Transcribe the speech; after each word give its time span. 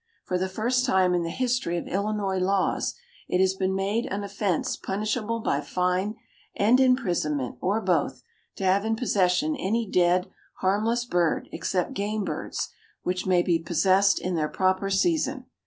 For 0.25 0.39
the 0.39 0.49
first 0.49 0.83
time 0.83 1.13
in 1.13 1.21
the 1.21 1.29
history 1.29 1.77
of 1.77 1.87
Illinois 1.87 2.39
laws 2.39 2.95
it 3.27 3.39
has 3.39 3.53
been 3.53 3.75
made 3.75 4.07
an 4.07 4.23
offense 4.23 4.75
punishable 4.75 5.41
by 5.41 5.61
fine 5.61 6.15
and 6.55 6.79
imprisonment, 6.79 7.57
or 7.61 7.79
both, 7.81 8.23
to 8.55 8.63
have 8.63 8.83
in 8.83 8.95
possession 8.95 9.55
any 9.55 9.87
dead, 9.87 10.27
harmless 10.61 11.05
bird 11.05 11.49
except 11.51 11.93
game 11.93 12.23
birds, 12.23 12.69
which 13.03 13.27
may 13.27 13.43
be 13.43 13.59
"possessed 13.59 14.19
in 14.19 14.33
their 14.33 14.49
proper 14.49 14.89
season." 14.89 15.45